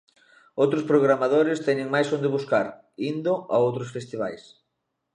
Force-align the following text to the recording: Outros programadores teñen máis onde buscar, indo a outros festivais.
Outros 0.63 0.87
programadores 0.91 1.63
teñen 1.67 1.91
máis 1.93 2.07
onde 2.15 2.33
buscar, 2.35 2.67
indo 3.11 3.33
a 3.53 3.55
outros 3.65 3.89
festivais. 3.95 4.43